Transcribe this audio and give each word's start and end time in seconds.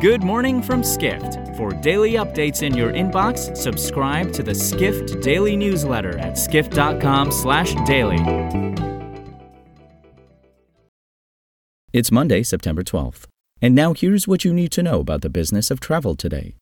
Good 0.00 0.22
morning 0.22 0.62
from 0.62 0.82
Skift. 0.82 1.54
For 1.58 1.72
daily 1.72 2.12
updates 2.12 2.62
in 2.62 2.74
your 2.74 2.90
inbox, 2.90 3.54
subscribe 3.54 4.32
to 4.32 4.42
the 4.42 4.54
Skift 4.54 5.20
Daily 5.20 5.56
newsletter 5.56 6.16
at 6.16 6.38
skift.com/daily. 6.38 8.16
It's 11.92 12.10
Monday, 12.10 12.42
September 12.42 12.82
12th. 12.82 13.26
And 13.60 13.74
now 13.74 13.92
here's 13.92 14.26
what 14.26 14.42
you 14.42 14.54
need 14.54 14.72
to 14.72 14.82
know 14.82 15.00
about 15.00 15.20
the 15.20 15.28
business 15.28 15.70
of 15.70 15.80
travel 15.80 16.14
today. 16.14 16.54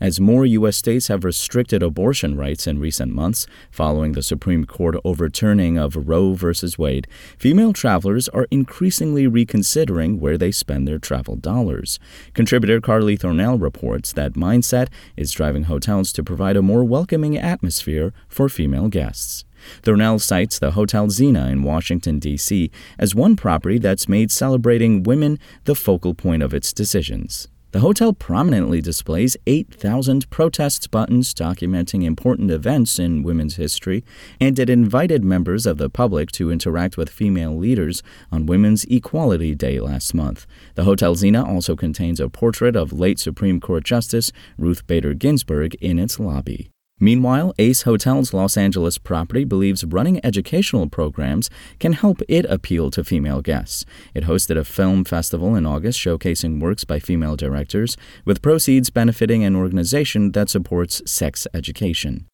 As 0.00 0.20
more 0.20 0.44
U.S. 0.44 0.76
states 0.76 1.06
have 1.06 1.24
restricted 1.24 1.80
abortion 1.80 2.36
rights 2.36 2.66
in 2.66 2.80
recent 2.80 3.12
months, 3.12 3.46
following 3.70 4.12
the 4.12 4.24
Supreme 4.24 4.64
Court 4.64 4.96
overturning 5.04 5.78
of 5.78 6.08
Roe 6.08 6.32
v. 6.32 6.52
Wade, 6.76 7.06
female 7.38 7.72
travelers 7.72 8.28
are 8.30 8.48
increasingly 8.50 9.28
reconsidering 9.28 10.18
where 10.18 10.36
they 10.36 10.50
spend 10.50 10.88
their 10.88 10.98
travel 10.98 11.36
dollars. 11.36 12.00
Contributor 12.34 12.80
Carly 12.80 13.16
Thornell 13.16 13.60
reports 13.60 14.12
that 14.14 14.32
mindset 14.32 14.88
is 15.16 15.30
driving 15.30 15.64
hotels 15.64 16.12
to 16.14 16.24
provide 16.24 16.56
a 16.56 16.62
more 16.62 16.82
welcoming 16.82 17.38
atmosphere 17.38 18.12
for 18.26 18.48
female 18.48 18.88
guests. 18.88 19.44
Thornell 19.82 20.20
cites 20.20 20.58
the 20.58 20.72
Hotel 20.72 21.08
Zena 21.08 21.46
in 21.46 21.62
Washington, 21.62 22.18
D.C., 22.18 22.68
as 22.98 23.14
one 23.14 23.36
property 23.36 23.78
that's 23.78 24.08
made 24.08 24.32
celebrating 24.32 25.04
women 25.04 25.38
the 25.66 25.76
focal 25.76 26.14
point 26.14 26.42
of 26.42 26.52
its 26.52 26.72
decisions. 26.72 27.46
The 27.74 27.80
hotel 27.80 28.12
prominently 28.12 28.80
displays 28.80 29.36
8,000 29.48 30.30
protest 30.30 30.92
buttons 30.92 31.34
documenting 31.34 32.04
important 32.04 32.52
events 32.52 33.00
in 33.00 33.24
women's 33.24 33.56
history, 33.56 34.04
and 34.40 34.56
it 34.60 34.70
invited 34.70 35.24
members 35.24 35.66
of 35.66 35.78
the 35.78 35.90
public 35.90 36.30
to 36.38 36.52
interact 36.52 36.96
with 36.96 37.10
female 37.10 37.56
leaders 37.56 38.00
on 38.30 38.46
Women's 38.46 38.84
Equality 38.84 39.56
Day 39.56 39.80
last 39.80 40.14
month. 40.14 40.46
The 40.76 40.84
Hotel 40.84 41.16
Zena 41.16 41.44
also 41.44 41.74
contains 41.74 42.20
a 42.20 42.28
portrait 42.28 42.76
of 42.76 42.92
late 42.92 43.18
Supreme 43.18 43.58
Court 43.58 43.82
Justice 43.82 44.30
Ruth 44.56 44.86
Bader 44.86 45.12
Ginsburg 45.12 45.74
in 45.80 45.98
its 45.98 46.20
lobby. 46.20 46.70
Meanwhile, 47.00 47.52
Ace 47.58 47.82
Hotels 47.82 48.32
Los 48.32 48.56
Angeles 48.56 48.98
property 48.98 49.44
believes 49.44 49.84
running 49.84 50.24
educational 50.24 50.88
programs 50.88 51.50
can 51.80 51.92
help 51.92 52.22
it 52.28 52.46
appeal 52.48 52.90
to 52.92 53.02
female 53.02 53.42
guests. 53.42 53.84
It 54.14 54.24
hosted 54.24 54.56
a 54.56 54.64
film 54.64 55.04
festival 55.04 55.56
in 55.56 55.66
August 55.66 55.98
showcasing 55.98 56.60
works 56.60 56.84
by 56.84 57.00
female 57.00 57.34
directors, 57.34 57.96
with 58.24 58.42
proceeds 58.42 58.90
benefiting 58.90 59.42
an 59.42 59.56
organization 59.56 60.32
that 60.32 60.48
supports 60.48 61.02
sex 61.04 61.48
education. 61.52 62.28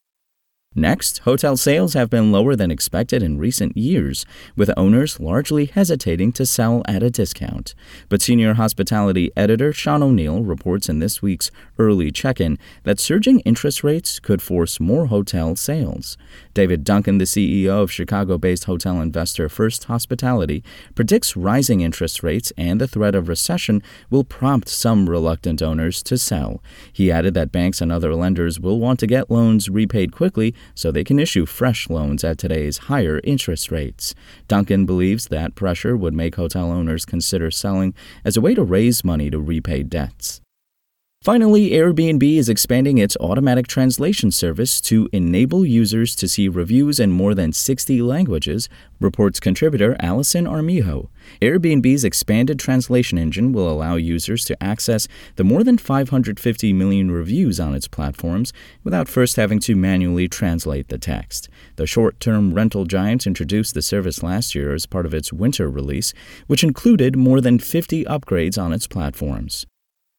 Next, 0.76 1.18
hotel 1.24 1.56
sales 1.56 1.94
have 1.94 2.08
been 2.10 2.30
lower 2.30 2.54
than 2.54 2.70
expected 2.70 3.24
in 3.24 3.38
recent 3.38 3.76
years, 3.76 4.24
with 4.54 4.70
owners 4.76 5.18
largely 5.18 5.64
hesitating 5.64 6.30
to 6.34 6.46
sell 6.46 6.82
at 6.86 7.02
a 7.02 7.10
discount. 7.10 7.74
But 8.08 8.22
senior 8.22 8.54
hospitality 8.54 9.32
editor 9.36 9.72
Sean 9.72 10.00
O'Neill 10.00 10.44
reports 10.44 10.88
in 10.88 11.00
this 11.00 11.20
week's 11.20 11.50
early 11.76 12.12
check 12.12 12.40
in 12.40 12.56
that 12.84 13.00
surging 13.00 13.40
interest 13.40 13.82
rates 13.82 14.20
could 14.20 14.40
force 14.40 14.78
more 14.78 15.06
hotel 15.06 15.56
sales. 15.56 16.16
David 16.54 16.84
Duncan, 16.84 17.18
the 17.18 17.24
CEO 17.24 17.82
of 17.82 17.90
Chicago 17.90 18.38
based 18.38 18.66
hotel 18.66 19.00
investor 19.00 19.48
First 19.48 19.84
Hospitality, 19.84 20.62
predicts 20.94 21.36
rising 21.36 21.80
interest 21.80 22.22
rates 22.22 22.52
and 22.56 22.80
the 22.80 22.86
threat 22.86 23.16
of 23.16 23.28
recession 23.28 23.82
will 24.08 24.22
prompt 24.22 24.68
some 24.68 25.10
reluctant 25.10 25.62
owners 25.62 26.00
to 26.04 26.16
sell. 26.16 26.62
He 26.92 27.10
added 27.10 27.34
that 27.34 27.50
banks 27.50 27.80
and 27.80 27.90
other 27.90 28.14
lenders 28.14 28.60
will 28.60 28.78
want 28.78 29.00
to 29.00 29.08
get 29.08 29.32
loans 29.32 29.68
repaid 29.68 30.12
quickly 30.12 30.54
so 30.74 30.90
they 30.90 31.04
can 31.04 31.18
issue 31.18 31.46
fresh 31.46 31.88
loans 31.88 32.24
at 32.24 32.38
today's 32.38 32.78
higher 32.78 33.20
interest 33.24 33.70
rates. 33.70 34.14
Duncan 34.48 34.86
believes 34.86 35.28
that 35.28 35.54
pressure 35.54 35.96
would 35.96 36.14
make 36.14 36.36
hotel 36.36 36.70
owners 36.70 37.04
consider 37.04 37.50
selling 37.50 37.94
as 38.24 38.36
a 38.36 38.40
way 38.40 38.54
to 38.54 38.62
raise 38.62 39.04
money 39.04 39.30
to 39.30 39.38
repay 39.38 39.82
debts. 39.82 40.40
Finally, 41.22 41.72
Airbnb 41.72 42.22
is 42.38 42.48
expanding 42.48 42.96
its 42.96 43.14
automatic 43.20 43.66
translation 43.66 44.30
service 44.30 44.80
to 44.80 45.06
enable 45.12 45.66
users 45.66 46.16
to 46.16 46.26
see 46.26 46.48
reviews 46.48 46.98
in 46.98 47.12
more 47.12 47.34
than 47.34 47.52
60 47.52 48.00
languages, 48.00 48.70
reports 49.00 49.38
contributor 49.38 49.98
Allison 50.00 50.46
Armijo. 50.46 51.10
Airbnb's 51.42 52.04
expanded 52.04 52.58
translation 52.58 53.18
engine 53.18 53.52
will 53.52 53.70
allow 53.70 53.96
users 53.96 54.46
to 54.46 54.56
access 54.62 55.08
the 55.36 55.44
more 55.44 55.62
than 55.62 55.76
550 55.76 56.72
million 56.72 57.10
reviews 57.10 57.60
on 57.60 57.74
its 57.74 57.86
platforms 57.86 58.50
without 58.82 59.06
first 59.06 59.36
having 59.36 59.58
to 59.58 59.76
manually 59.76 60.26
translate 60.26 60.88
the 60.88 60.96
text. 60.96 61.50
The 61.76 61.86
short 61.86 62.18
term 62.18 62.54
rental 62.54 62.86
giant 62.86 63.26
introduced 63.26 63.74
the 63.74 63.82
service 63.82 64.22
last 64.22 64.54
year 64.54 64.72
as 64.72 64.86
part 64.86 65.04
of 65.04 65.12
its 65.12 65.34
winter 65.34 65.68
release, 65.68 66.14
which 66.46 66.64
included 66.64 67.14
more 67.14 67.42
than 67.42 67.58
50 67.58 68.06
upgrades 68.06 68.56
on 68.56 68.72
its 68.72 68.86
platforms. 68.86 69.66